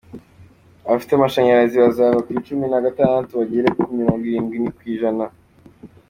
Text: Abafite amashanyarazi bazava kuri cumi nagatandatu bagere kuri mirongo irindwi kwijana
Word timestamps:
Abafite 0.85 1.11
amashanyarazi 1.15 1.75
bazava 1.85 2.23
kuri 2.25 2.45
cumi 2.47 2.65
nagatandatu 2.67 3.31
bagere 3.39 3.67
kuri 3.75 3.99
mirongo 3.99 4.23
irindwi 4.25 4.57
kwijana 4.77 5.25